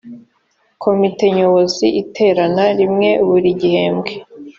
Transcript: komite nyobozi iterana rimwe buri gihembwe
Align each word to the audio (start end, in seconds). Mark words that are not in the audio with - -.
komite 0.83 1.23
nyobozi 1.37 1.85
iterana 2.01 2.63
rimwe 2.79 3.09
buri 3.27 3.49
gihembwe 3.61 4.11